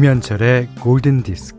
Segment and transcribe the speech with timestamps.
[0.00, 1.58] 김현철의 골든 디스크.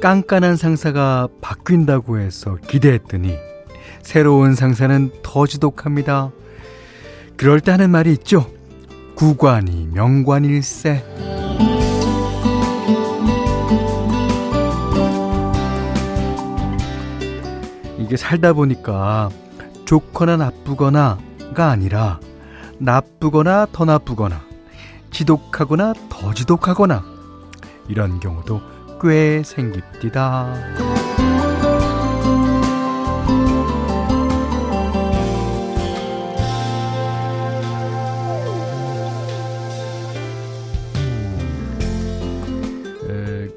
[0.00, 3.36] 깐깐한 상사가 바뀐다고 해서 기대했더니
[4.00, 6.32] 새로운 상사는 더 지독합니다.
[7.36, 8.50] 그럴 때 하는 말이 있죠.
[9.14, 11.41] 구관이 명관일세.
[18.12, 19.30] 이게 살다 보니까
[19.86, 22.20] 좋거나 나쁘거나가 아니라
[22.76, 24.38] 나쁘거나 더 나쁘거나
[25.10, 27.02] 지독하거나 더 지독하거나
[27.88, 28.60] 이런 경우도
[29.00, 30.52] 꽤 생깁디다.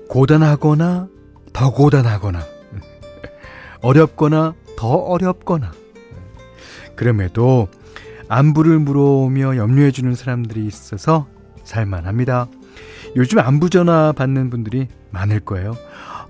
[0.08, 1.09] 고단하거나
[1.52, 2.55] 더 고단하거나
[3.86, 5.72] 어렵거나 더 어렵거나
[6.95, 7.67] 그럼에도
[8.28, 11.28] 안부를 물어오며 염려해주는 사람들이 있어서
[11.64, 12.47] 살만합니다.
[13.16, 15.78] 요즘 안부 전화 받는 분들이 많을 거예요.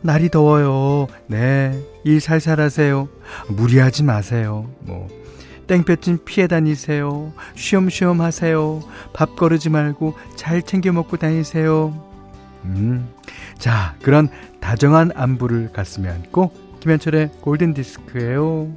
[0.02, 1.08] 날이 더워요.
[1.28, 1.82] 네.
[2.04, 3.08] 일 살살 하세요.
[3.48, 4.70] 무리하지 마세요.
[4.82, 5.08] 뭐.
[5.68, 7.32] 땡볕진 피해 다니세요.
[7.56, 8.82] 쉬엄쉬엄 하세요.
[9.14, 12.04] 밥 거르지 말고 잘 챙겨 먹고 다니세요.
[12.66, 13.08] 음.
[13.58, 14.28] 자, 그런
[14.60, 18.72] 다정한 안부를 가슴에 안고 김현철의 골든 디스크예요.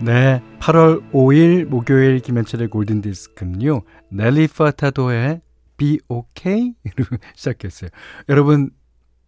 [0.00, 3.82] 네, 8월 5일 목요일 김현철의 골든 디스크는요.
[4.08, 5.42] 넬리 파타도의
[5.76, 6.72] Be OK?
[6.96, 7.04] 로
[7.36, 7.90] 시작했어요.
[8.30, 8.70] 여러분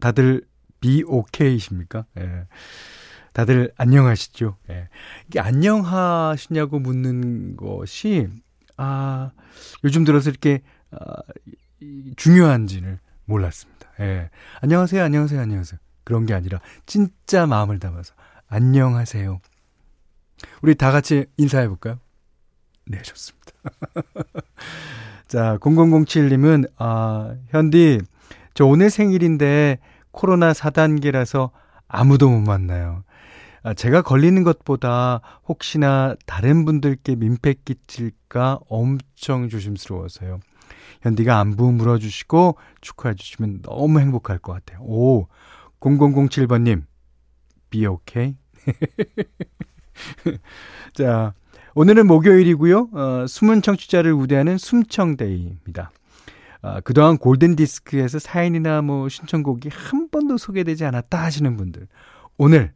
[0.01, 0.47] 다들
[0.81, 2.07] Be OK이십니까?
[2.21, 2.47] 예.
[3.35, 4.57] 다들 안녕하시죠?
[4.71, 4.89] 예.
[5.27, 8.29] 이게 안녕하시냐고 묻는 것이
[8.79, 9.33] 아,
[9.85, 10.63] 요즘 들어서 이렇게
[10.93, 10.99] 아,
[12.17, 13.74] 중요한지를 몰랐습니다.
[14.01, 14.31] 예.
[14.61, 15.79] 안녕하세요, 안녕하세요, 안녕하세요.
[16.05, 18.15] 그런 게 아니라 진짜 마음을 담아서
[18.49, 19.41] 안녕하세요.
[20.63, 21.99] 우리 다 같이 인사해 볼까요?
[22.87, 23.53] 네, 좋습니다.
[25.29, 28.01] 자, 0007님은 아, 현디
[28.53, 29.79] 저 오늘 생일인데
[30.11, 31.51] 코로나 4단계라서
[31.89, 33.05] 아무도 못 만나요.
[33.63, 40.41] 아, 제가 걸리는 것보다 혹시나 다른 분들께 민폐 끼칠까 엄청 조심스러워서요.
[41.03, 44.81] 현디가 안부 물어주시고 축하해 주시면 너무 행복할 것 같아요.
[44.83, 45.29] 오,
[45.81, 46.85] 0007번님,
[47.71, 48.37] be okay?
[50.95, 51.35] 자,
[51.75, 52.89] 오늘은 목요일이고요.
[52.93, 55.91] 어, 숨은 청취자를 우대하는 숨청데이입니다.
[56.63, 61.89] 어, 그동안 골든디스크에서 사연이나 뭐 신청곡이 한 번도 소개되지 않았다 하시는 분들,
[62.39, 62.73] 오늘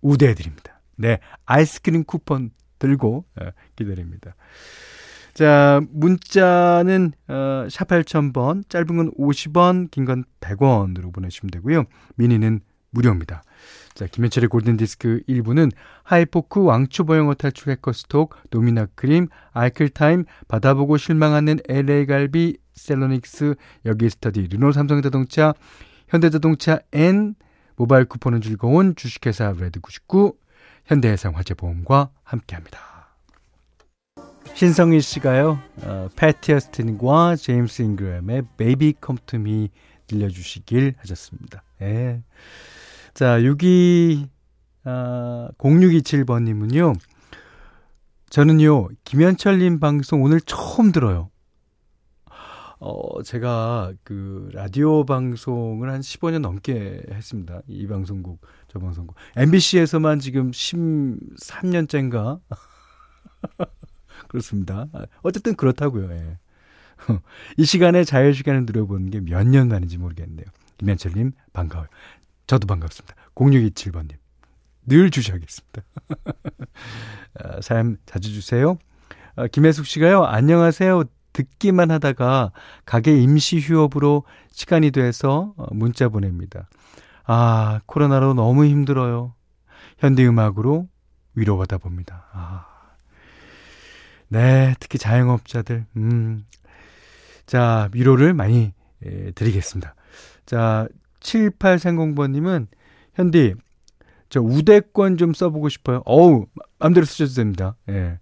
[0.00, 0.80] 우대해드립니다.
[0.96, 4.34] 네, 아이스크림 쿠폰 들고 어, 기다립니다.
[5.34, 11.84] 자, 문자는 어, 샵 8000번, 짧은 건 50원, 긴 건 100원으로 보내주시면 되고요.
[12.16, 12.60] 미니는
[12.90, 13.42] 무료입니다.
[13.94, 15.70] 자, 김현철의 골든디스크 1부는
[16.02, 23.54] 하이포크 왕초보영어 탈출 해커스톡, 노미나 크림, 아이클타임, 받아보고 실망하는 LA갈비, 셀러닉스,
[23.86, 25.54] 여기스터디, 르노삼성자동차,
[26.08, 27.34] 현대자동차 N,
[27.76, 30.34] 모바일 쿠폰은 즐거운 주식회사 레드99,
[30.86, 32.91] 현대해상화재보험과 함께합니다.
[34.54, 38.42] 신성희 씨가요, 어, 패티 어스틴과 제임스 잉그램의
[39.26, 39.70] To Me
[40.06, 41.62] 들려주시길 하셨습니다.
[41.80, 42.22] 예.
[43.14, 44.28] 자, 62,
[44.84, 46.94] 아, 0627번 님은요,
[48.30, 51.28] 저는요, 김현철 님 방송 오늘 처음 들어요.
[52.78, 57.60] 어, 제가 그 라디오 방송을 한 15년 넘게 했습니다.
[57.68, 59.14] 이 방송국, 저 방송국.
[59.36, 62.40] MBC에서만 지금 13년째인가?
[64.32, 64.86] 그렇습니다.
[65.22, 66.10] 어쨌든 그렇다고요.
[66.10, 66.38] 예.
[67.58, 70.46] 이 시간에 자유 시간을 누려보는 게 몇 년 만인지 모르겠네요.
[70.78, 71.88] 김현철님, 반가워요.
[72.46, 73.14] 저도 반갑습니다.
[73.34, 74.14] 0627번님.
[74.86, 75.82] 늘 주셔야겠습니다.
[77.38, 78.78] 아, 사연 자주 주세요.
[79.36, 81.04] 아, 김혜숙 씨가요, 안녕하세요.
[81.34, 82.52] 듣기만 하다가
[82.84, 86.68] 가게 임시 휴업으로 시간이 돼서 어, 문자 보냅니다.
[87.24, 89.34] 아, 코로나로 너무 힘들어요.
[89.98, 90.88] 현대음악으로
[91.34, 92.26] 위로받아 봅니다.
[92.32, 92.66] 아.
[94.32, 96.46] 네, 특히 자영업자들, 음.
[97.44, 98.72] 자, 위로를 많이
[99.04, 99.94] 예, 드리겠습니다.
[100.46, 100.88] 자,
[101.20, 102.66] 7830번님은,
[103.12, 103.56] 현디,
[104.30, 106.00] 저 우대권 좀 써보고 싶어요.
[106.06, 106.46] 어우,
[106.78, 107.76] 마음대로 쓰셔도 됩니다.
[107.90, 108.20] 예.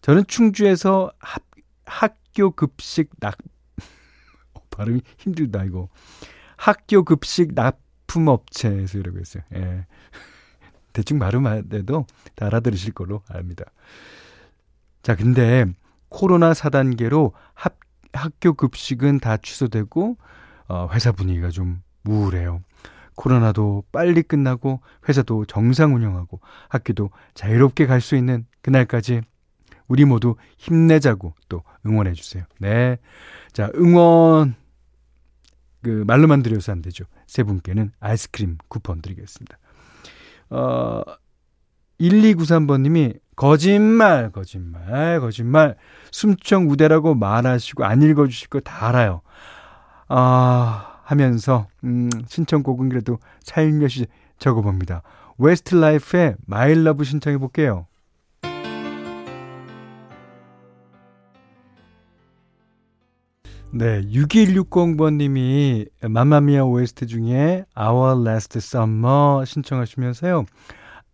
[0.00, 1.42] 저는 충주에서 합,
[1.84, 3.36] 학교 급식 낙,
[4.54, 5.90] 어, 발음이 힘들다, 이거.
[6.56, 9.42] 학교 급식 납품업체에서 이러고 있어요.
[9.54, 9.84] 예.
[10.94, 12.06] 대충 발음만 해도
[12.36, 13.66] 다 알아들으실 걸로 압니다.
[15.02, 15.64] 자, 근데
[16.08, 17.76] 코로나 4단계로 합,
[18.12, 20.16] 학교 급식은 다 취소되고
[20.68, 22.62] 어, 회사 분위기가 좀 우울해요.
[23.16, 29.20] 코로나도 빨리 끝나고 회사도 정상 운영하고 학교도 자유롭게 갈 수 있는 그날까지
[29.88, 32.44] 우리 모두 힘내자고 또 응원해 주세요.
[32.58, 32.98] 네.
[33.52, 34.54] 자, 응원
[35.82, 37.04] 그 말로만 드려서 안 되죠.
[37.26, 39.58] 세 분께는 아이스크림 쿠폰 드리겠습니다.
[40.50, 41.02] 어
[42.00, 45.74] 1293번 님이 거짓말, 거짓말, 거짓말.
[46.12, 49.22] 숨청 우대라고 말하시고 안 읽어 주실 거 다 알아요.
[50.08, 54.08] 아, 하면서 음, 신청곡은 그래도 살며시
[54.38, 55.00] 적어 봅니다.
[55.38, 57.86] Westlife의 My Love 신청해 볼게요.
[63.72, 70.44] 네, 6160번님이 맘마미아 OST 중에 Our Last Summer 신청하시면서요.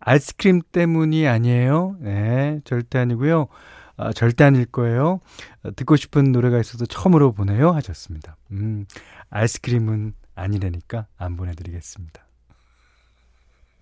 [0.01, 1.97] 아이스크림 때문이 아니에요.
[2.01, 3.49] 네, 절대 아니고요.
[3.97, 5.21] 아, 절대 아닐 거예요.
[5.63, 8.37] 아, 듣고 싶은 노래가 있어서 처음으로 보내요 하셨습니다.
[8.53, 8.87] 음,
[9.31, 12.27] 아이스크림은 아니라니까 안 보내드리겠습니다.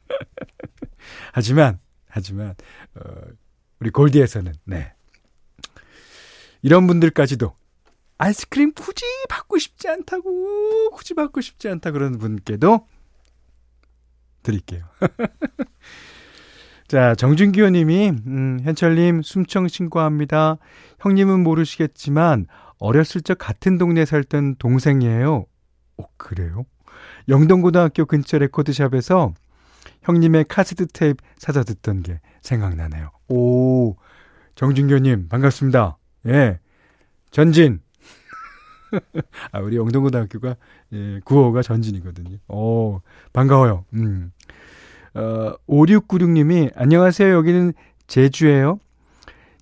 [1.32, 2.54] 하지만, 하지만,
[2.94, 3.00] 어,
[3.80, 4.92] 우리 골디에서는, 네.
[6.62, 7.54] 이런 분들까지도
[8.16, 12.86] 아이스크림 굳이 받고 싶지 않다고, 굳이 받고 싶지 않다 그러는 분께도
[14.44, 14.84] 드릴게요.
[16.86, 20.58] 자, 정준기 의원님이, 음, 현철님, 숨청 신고합니다.
[21.00, 22.46] 형님은 모르시겠지만,
[22.78, 25.46] 어렸을 적 같은 동네에 살던 동생이에요.
[25.96, 26.64] 오, 그래요?
[27.28, 29.34] 영동고등학교 근처 레코드샵에서
[30.02, 33.10] 형님의 카세트 테이프 사다 듣던 게 생각나네요.
[33.28, 33.96] 오,
[34.54, 35.96] 정준기 의원님, 반갑습니다.
[36.28, 36.58] 예.
[37.30, 37.80] 전진.
[39.52, 40.56] 아, 우리 영동고등학교가,
[40.92, 42.38] 예, 구호가 전진이거든요.
[42.48, 43.00] 오,
[43.32, 43.84] 반가워요.
[43.94, 44.32] 음.
[45.14, 47.32] 어, 5696님이, 안녕하세요.
[47.34, 47.72] 여기는
[48.06, 48.78] 제주예요.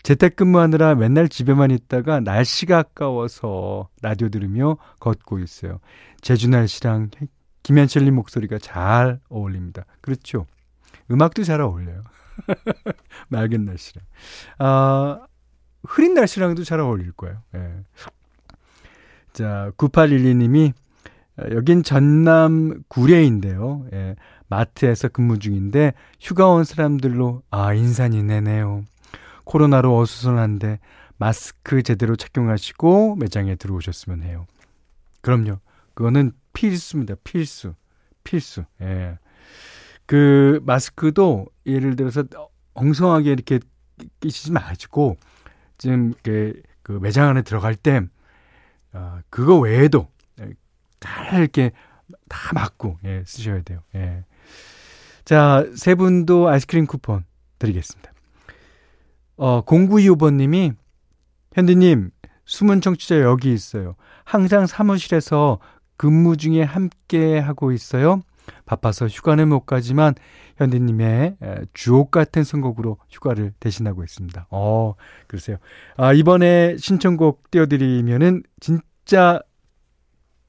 [0.03, 5.79] 재택근무하느라 맨날 집에만 있다가 날씨가 아까워서 라디오 들으며 걷고 있어요.
[6.21, 7.11] 제주 날씨랑
[7.63, 9.85] 김현철님 목소리가 잘 어울립니다.
[10.01, 10.47] 그렇죠.
[11.11, 12.03] 음악도 잘 어울려요.
[13.29, 14.05] 맑은 날씨랑.
[14.59, 15.21] 아,
[15.85, 17.43] 흐린 날씨랑도 잘 어울릴 거예요.
[17.55, 17.85] 예.
[19.33, 20.73] 자, 9812님이
[21.53, 23.87] 여긴 전남 구례인데요.
[23.93, 24.17] 예,
[24.49, 28.85] 마트에서 근무 중인데 휴가 온 사람들로 아 인산이 내네요.
[29.45, 30.79] 코로나로 어수선한데
[31.17, 34.47] 마스크 제대로 착용하시고 매장에 들어오셨으면 해요.
[35.21, 35.59] 그럼요.
[35.95, 37.15] 그거는 필수입니다.
[37.25, 37.75] 필수.
[38.25, 38.65] 필수.
[38.83, 39.19] 예.
[40.07, 42.25] 그 마스크도 예를 들어서
[42.75, 43.61] 엉성하게 이렇게
[44.21, 45.17] 끼시지 마시고
[45.79, 48.03] 지금 그, 그 매장 안에 들어갈 때
[48.93, 50.09] 어, 그거 외에도
[51.01, 51.73] 잘 이렇게
[52.29, 53.81] 다 맞고 예, 쓰셔야 돼요.
[53.95, 54.25] 예.
[55.25, 57.25] 자, 세 분도 아이스크림 쿠폰
[57.59, 58.13] 드리겠습니다.
[59.37, 60.75] 어, 0925번님이
[61.55, 62.11] 현디님
[62.45, 63.95] 숨은 청취자 여기 있어요.
[64.25, 65.59] 항상 사무실에서
[65.97, 68.23] 근무 중에 함께 하고 있어요.
[68.65, 70.15] 바빠서 휴가는 못 가지만
[70.57, 71.37] 현디님의
[71.75, 74.47] 주옥 같은 선곡으로 휴가를 대신하고 있습니다.
[74.51, 74.95] 어,
[75.27, 75.57] 그러세요.
[75.97, 79.41] 아, 이번에 신청곡 띄워드리면은 진짜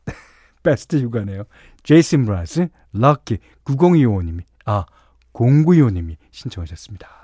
[0.64, 1.44] 베스트 휴가네요.
[1.84, 4.86] 제이슨 브라스, 럭키 9025님이, 아,
[5.34, 7.24] 0925님이 신청하셨습니다.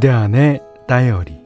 [0.00, 1.38] 그대 안의 다이어리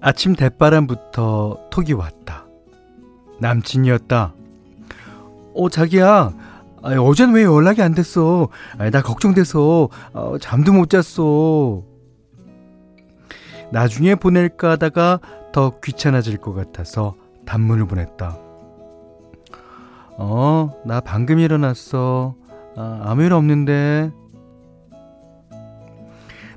[0.00, 2.46] 아침 대바람부터 톡이 왔다.
[3.40, 4.32] 남친이었다.
[5.56, 6.32] 어, 자기야.
[6.84, 8.46] 아, 어젠 왜 연락이 안 됐어?
[8.78, 11.82] 아, 나 걱정돼서 어, 잠도 못 잤어.
[13.72, 15.18] 나중에 보낼까 하다가
[15.50, 18.43] 더 귀찮아질 것 같아서 단문을 보냈다.
[20.16, 22.34] 어, 나 방금 일어났어.
[22.76, 24.10] 아, 아무 일 없는데.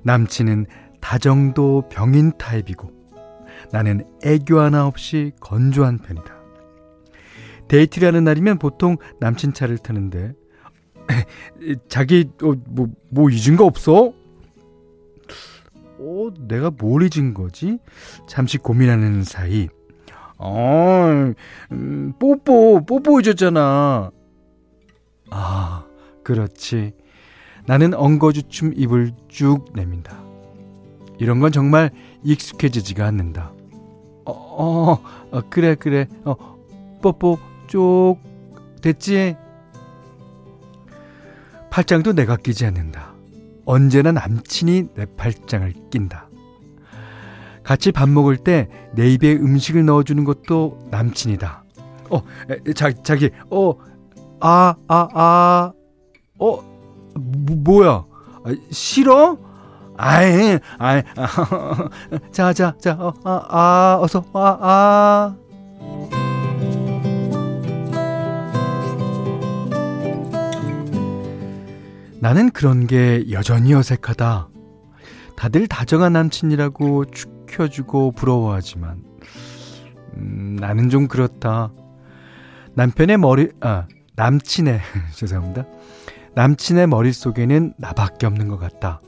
[0.03, 0.65] 남친은
[1.01, 2.89] 다정도 병인 타입이고
[3.71, 6.37] 나는 애교 하나 없이 건조한 편이다.
[7.67, 10.33] 데이트라는 날이면 보통 남친 차를 타는데
[11.89, 14.13] 자기 어, 뭐, 뭐 잊은 거 없어?
[15.99, 17.79] 어, 내가 뭘 잊은 거지?
[18.27, 19.67] 잠시 고민하는 사이
[20.37, 21.33] 어,
[21.71, 24.11] 음, 뽀뽀, 뽀뽀 잊었잖아.
[25.29, 25.85] 아,
[26.23, 26.93] 그렇지.
[27.65, 30.17] 나는 엉거주춤 입을 쭉 내민다.
[31.19, 31.91] 이런 건 정말
[32.23, 33.51] 익숙해지지가 않는다.
[34.25, 36.07] 어, 어, 어 그래, 그래.
[36.23, 36.35] 어,
[37.01, 38.17] 뽀뽀 쪽
[38.81, 39.35] 됐지?
[41.69, 43.13] 팔짱도 내가 끼지 않는다.
[43.65, 46.26] 언제나 남친이 내 팔짱을 낀다.
[47.67, 51.63] 같이 밥 먹을 때 내 입에 음식을 넣어주는 것도 남친이다.
[52.09, 52.23] 어,
[52.73, 53.73] 자, 자기, 어,
[54.39, 55.71] 아, 아, 아,
[56.39, 56.59] 어,
[57.13, 58.05] 뭐, 뭐야?
[58.43, 59.37] 아, 싫어?
[59.97, 61.89] 아이, 아이, 아,
[62.31, 65.35] 자, 자, 자, 어, 아, 아, 어서, 아, 아.
[72.19, 74.47] 나는 그런 게 여전히 어색하다.
[75.35, 79.03] 다들 다정한 남친이라고 축 혀주고 부러워하지만,
[80.17, 81.71] 음, 나는 좀 그렇다.
[82.73, 84.79] 남편의 머리, 아, 남친의,
[85.15, 85.65] 죄송합니다.
[86.35, 89.01] 남친의 머릿속에는 나밖에 없는 것 같다.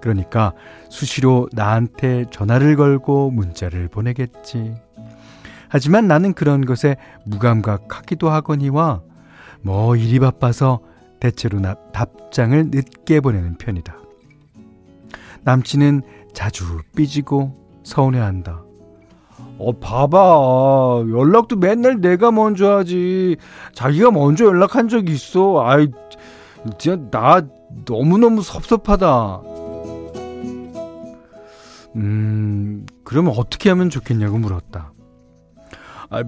[0.00, 0.52] 그러니까
[0.88, 4.74] 수시로 나한테 전화를 걸고 문자를 보내겠지.
[5.68, 9.02] 하지만 나는 그런 것에 무감각하기도 하거니와
[9.62, 10.80] 뭐 일이 바빠서
[11.20, 14.01] 대체로 나, 답장을 늦게 보내는 편이다.
[15.44, 18.62] 남친은 자주 삐지고 서운해한다.
[19.58, 21.04] 어, 봐봐.
[21.10, 23.36] 연락도 맨날 내가 먼저 하지.
[23.74, 25.64] 자기가 먼저 연락한 적이 있어.
[25.64, 25.88] 아이,
[26.78, 27.46] 진짜 나
[27.84, 29.42] 너무너무 섭섭하다.
[31.96, 34.92] 음, 그러면 어떻게 하면 좋겠냐고 물었다.
[36.10, 36.22] 아,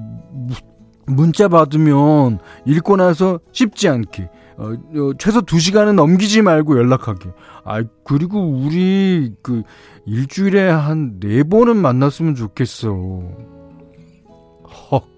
[1.06, 7.30] 문자 받으면 읽고 나서 쉽지 않게 어, 어, 최소 2시간은 넘기지 말고 연락하게.
[7.64, 9.62] 아, 그리고 우리 그
[10.06, 12.88] 일주일에 한네 번은 만났으면 좋겠어.
[14.92, 15.08] 헉.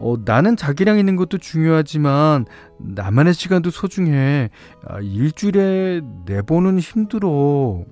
[0.00, 2.46] 어, 나는 자기랑 있는 것도 중요하지만
[2.78, 4.50] 나만의 시간도 소중해.
[4.86, 7.84] 아, 일주일에 네 번은 힘들어.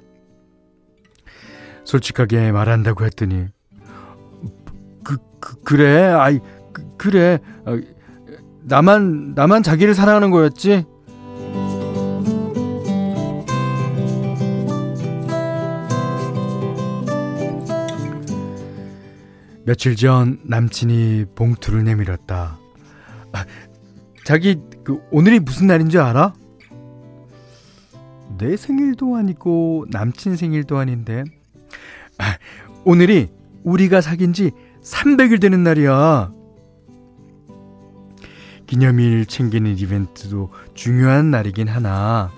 [1.87, 3.47] 솔직하게 말한다고 했더니
[5.04, 6.40] 그, 그 그래 아이
[6.73, 7.78] 그, 그래 어,
[8.68, 10.85] 나만 나만 자기를 사랑하는 거였지
[19.64, 22.58] 며칠 전 남친이 봉투를 내밀었다
[23.32, 23.44] 아,
[24.25, 26.35] 자기 그 오늘이 무슨 날인 줄 알아?
[28.38, 31.25] 내 생일도 아니고 남친 생일도 아닌데
[32.18, 32.37] 아,
[32.85, 33.28] 오늘이
[33.62, 36.32] 우리가 사귄 지 300일 되는 날이야.
[38.66, 42.32] 기념일 챙기는 이벤트도 중요한 날이긴 하나.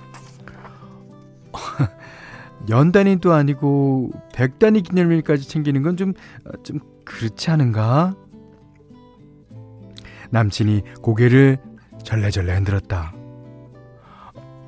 [2.71, 6.13] 연 단위도 아니고 100단위 기념일까지 챙기는 건 좀,
[6.63, 8.15] 좀 그렇지 않은가?
[10.31, 11.59] 남친이 고개를
[12.05, 13.15] 절레절레 흔들었다.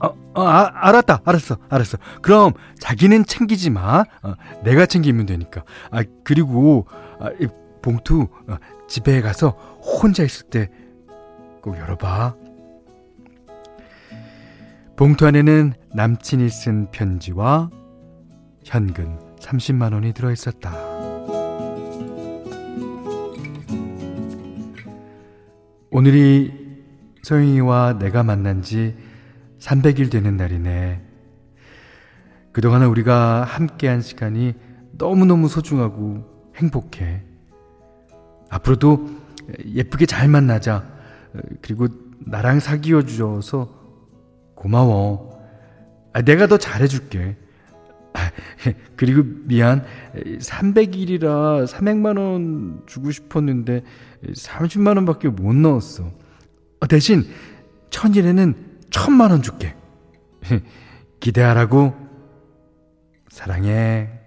[0.02, 1.98] 어, 어 아, 알았다, 알았어, 알았어.
[2.22, 4.04] 그럼 자기는 챙기지 마.
[4.22, 5.62] 어, 내가 챙기면 되니까.
[5.90, 6.86] 아, 그리고
[7.18, 7.46] 아, 이
[7.82, 8.56] 봉투 어,
[8.88, 9.50] 집에 가서
[9.80, 10.70] 혼자 있을 때
[11.60, 12.34] 꼭 열어봐.
[14.96, 17.70] 봉투 안에는 남친이 쓴 편지와
[18.64, 20.72] 현금 30만 원이 들어 있었다.
[25.90, 26.52] 오늘이
[27.22, 28.96] 소영이와 내가 만난 지
[29.58, 31.02] 300일 되는 날이네.
[32.52, 34.54] 그동안 우리가 함께한 시간이
[34.92, 37.22] 너무너무 소중하고 행복해.
[38.50, 39.08] 앞으로도
[39.66, 41.00] 예쁘게 잘 만나자.
[41.62, 41.88] 그리고
[42.20, 43.68] 나랑 사귀어 주셔서
[44.54, 45.40] 고마워.
[46.12, 47.37] 아, 내가 더 잘해줄게.
[48.12, 48.30] 아,
[48.96, 49.84] 그리고 미안.
[50.14, 53.82] 300일이라 300만원 주고 싶었는데
[54.25, 56.10] 30만원 밖에 못 넣었어.
[56.80, 57.25] 어, 대신
[57.90, 58.54] 천일에는
[58.90, 59.75] 천만 원 줄게.
[61.20, 61.94] 기대하라고.
[63.28, 64.19] 사랑해.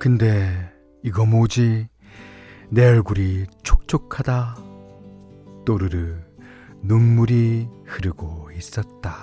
[0.00, 1.86] 근데 이거 뭐지?
[2.70, 4.56] 내 얼굴이 촉촉하다.
[5.66, 6.16] 또르르
[6.82, 9.14] 눈물이 흐르고 있었다.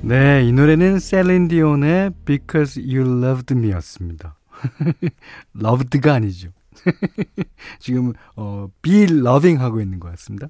[0.00, 4.38] 네, 이 노래는 셀린디온의 Because You Loved Me였습니다.
[5.60, 6.50] loved가 아니죠.
[7.78, 10.48] 지금 어, Be Loving 하고 있는 것 같습니다.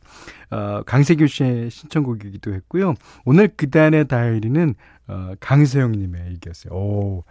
[0.51, 2.95] 어, 강세규 씨의 신청곡이기도 했고요.
[3.25, 4.75] 오늘 그단의 다이리는
[5.09, 6.73] 어, 강세영님의 얘기였어요.
[6.75, 7.25] 오,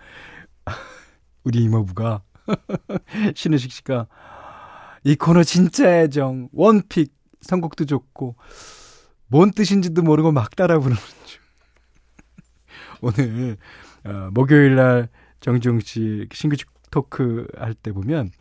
[1.44, 2.22] 우리 이모부가
[3.36, 4.08] 신우식 씨가
[5.04, 8.36] 이 코너 진짜 애정 원픽 선곡도 좋고
[9.28, 11.42] 뭔 뜻인지도 모르고 막 따라 부르는 중.
[13.02, 13.58] 오늘
[14.06, 15.10] 어, 목요일 날
[15.40, 16.56] 정지용 씨 신규
[16.92, 18.32] 토크 할 때 보면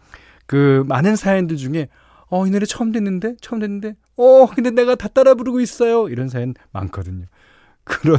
[0.46, 1.88] 그 많은 사연들 중에
[2.26, 3.36] 어, 이 노래 처음 듣는데?
[3.40, 3.94] 처음 듣는데?
[4.16, 6.08] 어, 근데 내가 다 따라 부르고 있어요.
[6.08, 7.26] 이런 사연 많거든요.
[7.90, 8.18] 그런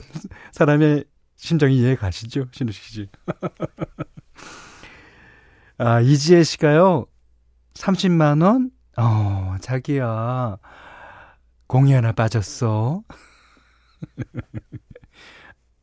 [0.52, 1.06] 사람의
[1.38, 2.48] 심정이 이해 가시죠?
[2.52, 3.10] 신우식 씨.
[5.78, 7.06] 아, 이지혜 씨가요.
[7.74, 10.58] 30만 원, 어, 자기야.
[11.68, 13.02] 공이 하나 빠졌어.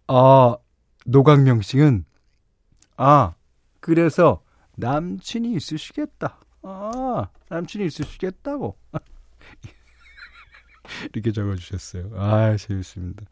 [0.07, 0.57] 아,
[1.07, 2.05] 노광명 씨는,
[2.99, 3.35] 아,
[3.81, 4.43] 그래서
[4.77, 6.39] 남친이 있으시겠다.
[6.63, 8.77] 아, 남친이 있으시겠다고.
[11.13, 12.11] 이렇게 적어주셨어요.
[12.17, 13.25] 아, 재밌습니다.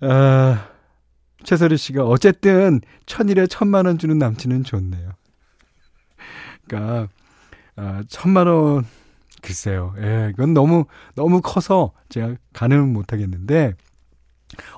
[0.00, 0.68] 아,
[1.44, 5.12] 최설희 씨가 어쨌든 천일에 천만 원 주는 남친은 좋네요.
[6.66, 7.08] 그러니까
[7.76, 8.84] 아, 천만 원
[9.42, 9.94] 글쎄요.
[9.98, 13.74] 예, 이건 너무 너무 커서 제가 가늠은 못 하겠는데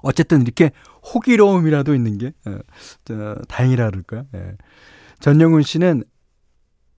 [0.02, 0.70] 어쨌든 이렇게
[1.14, 2.58] 호기로움이라도 있는 게 어,
[3.04, 4.26] 저, 다행이라 그럴까요?
[4.34, 4.56] 예.
[5.20, 6.04] 전영훈 씨는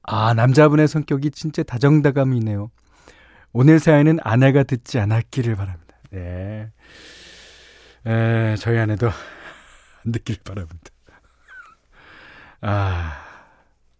[0.03, 2.71] 아 남자분의 성격이 진짜 다정다감이네요.
[3.53, 5.95] 오늘 사연은 아내가 듣지 않았기를 바랍니다.
[6.15, 6.71] 예.
[8.07, 9.09] 에, 저희 아내도
[10.05, 10.91] 안 듣기를 바랍니다.
[12.63, 13.13] 아,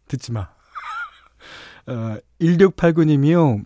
[0.09, 0.49] 듣지 마.
[1.87, 3.63] 어, 1689님이요.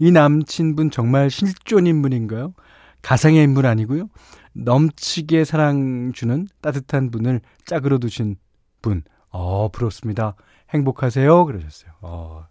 [0.00, 2.54] 이 남친분 정말 실존 인물인가요?
[3.02, 4.08] 가상의 인물 아니고요.
[4.54, 8.36] 넘치게 사랑 주는 따뜻한 분을 짝으로 두신
[8.82, 9.02] 분.
[9.30, 10.34] 어, 부럽습니다.
[10.70, 11.44] 행복하세요.
[11.44, 11.92] 그러셨어요.
[12.00, 12.46] 어.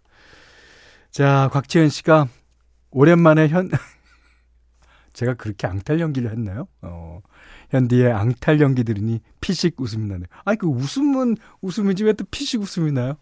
[1.10, 2.28] 자, 곽지현 씨가
[2.90, 3.70] 오랜만에 현,
[5.12, 6.68] 제가 그렇게 앙탈 연기를 했나요?
[6.82, 7.20] 어,
[7.70, 10.26] 현디의 앙탈 연기 들으니 피식 웃음이 나네요.
[10.44, 13.16] 아니, 그 웃음은 웃음이지 왜 또 피식 웃음이 나요?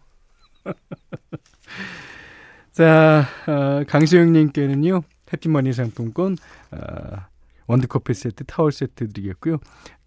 [2.71, 5.01] 자, 어, 강수영 님께는요,
[5.33, 6.37] 해피머니 상품권,
[6.71, 6.77] 어,
[7.65, 9.57] 원두커피 세트, 타월 세트 드리겠고요.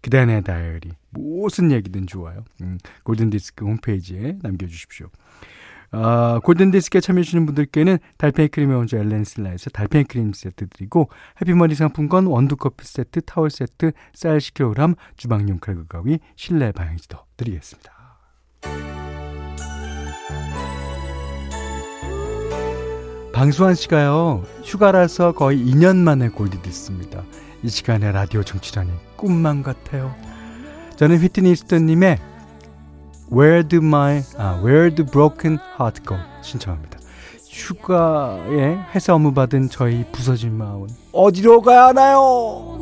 [0.01, 2.43] 그단의 다이어리, 무슨 얘기든 좋아요.
[2.61, 5.09] 음, 골든디스크 홈페이지에 남겨주십시오.
[5.93, 11.09] 어, 골든디스크에 참여해주시는 분들께는 달팽이 크림의 원조 엘렌슬라에서 달팽이 크림 세트 드리고
[11.41, 17.91] 해피머니 상품권 원두커피 세트, 타월 세트, 쌀 10kg, 주방용 칼국 가위, 실내 방향지도 드리겠습니다.
[23.33, 27.23] 방수환 씨가요, 휴가라서 거의 2년 만에 골디디스입니다.
[27.63, 30.15] 이 시간에 라디오 정치라니 꿈만 같아요.
[30.95, 32.30] 저는 휘트니 스턴님의
[33.31, 36.17] Where do my, 아, Where do broken heart go?
[36.41, 36.99] 신청합니다.
[37.47, 42.79] 휴가에 회사 업무 받은 저희 부서진 마음은 어디로 가야 하나요?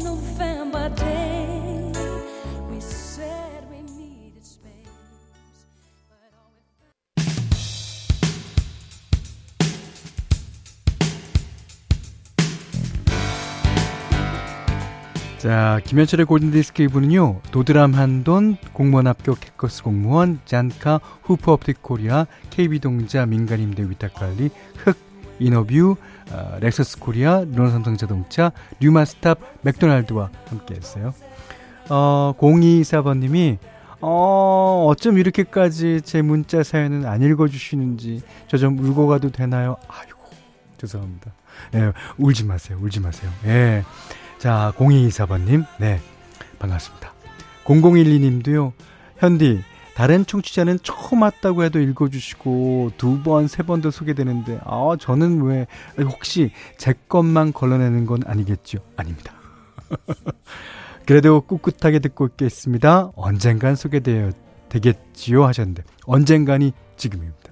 [15.50, 23.82] 자, 김현철의 골든디스크 이분은요, 도드람 한돈, 공무원 합격 해커스 공무원, 잔카, 후퍼업틱 코리아, KB동자, 민간임대
[23.90, 24.96] 위탁관리, 흑,
[25.40, 25.96] 인어뷰,
[26.32, 31.16] 어, 렉서스 코리아, 르노삼성 자동차, 뉴마스탑, 맥도날드와 함께 했어요.
[31.90, 33.58] 어, 0224번님이,
[34.02, 39.78] 어, 어쩜 이렇게까지 제 문자 사연은 안 읽어주시는지, 저 좀 울고 가도 되나요?
[39.88, 40.20] 아이고,
[40.78, 41.32] 죄송합니다.
[41.74, 43.32] 예, 울지 마세요, 울지 마세요.
[43.46, 43.84] 예.
[44.40, 46.00] 자, 0224번님, 네,
[46.60, 47.12] 반갑습니다.
[47.66, 48.72] 0012님도요,
[49.18, 49.62] 현디,
[49.96, 55.68] 다른 청취자는 처음 왔다고 해도 읽어주시고, 두 번, 세 번도 소개되는데, 아, 저는 왜,
[56.00, 58.80] 혹시 제 것만 걸러내는 건 아니겠죠?
[58.96, 59.34] 아닙니다.
[61.06, 63.12] 그래도 꿋꿋하게 듣고 있겠습니다.
[63.18, 64.32] 언젠간 소개되어,
[64.70, 65.46] 되겠지요?
[65.48, 67.52] 하셨는데, 언젠간이 지금입니다.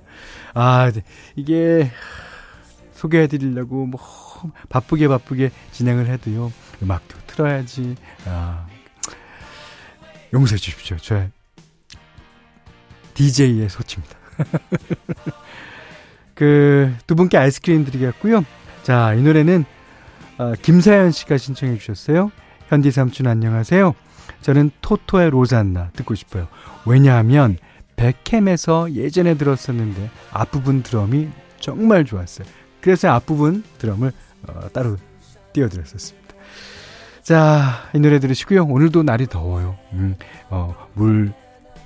[0.54, 0.89] 아,
[1.36, 1.91] 이게,
[2.93, 4.00] 소개해드리려고, 뭐,
[4.69, 6.54] 바쁘게 바쁘게 진행을 해도요.
[6.82, 7.96] 음악도 틀어야지.
[8.26, 8.66] 아,
[10.34, 10.98] 용서해 주십시오.
[10.98, 11.32] 저의
[13.13, 14.16] DJ의 소치입니다.
[16.36, 18.46] 그, 두 분께 아이스크림 드리겠고요.
[18.84, 19.66] 자, 이 노래는,
[20.38, 22.32] 어, 김사연 씨가 신청해 주셨어요.
[22.68, 23.96] 현디 삼촌 안녕하세요.
[24.42, 26.48] 저는 토토의 로잔나 듣고 싶어요.
[26.86, 27.58] 왜냐하면,
[27.96, 32.48] 백캠에서 예전에 들었었는데, 앞부분 드럼이 정말 좋았어요.
[32.82, 34.12] 그래서 앞부분 드럼을
[34.48, 34.98] 어, 따로
[35.54, 36.27] 띄워드렸었습니다.
[37.28, 38.63] 자, 이 노래 들으시고요.
[38.63, 39.76] 오늘도 날이 더워요.
[39.92, 40.16] 음,
[40.50, 41.34] 어, 물,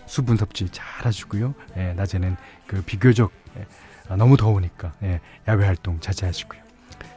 [0.06, 1.56] 수분 섭취 잘 하시고요.
[1.77, 3.65] 예, 낮에는 그 비교적 예,
[4.08, 6.62] 아, 너무 더우니까 예, 야외 활동 자제하시고요.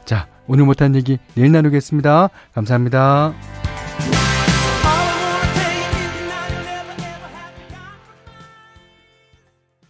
[0.05, 2.29] 자, 오늘 못한 얘기 내일 나누겠습니다.
[2.55, 3.35] 감사합니다.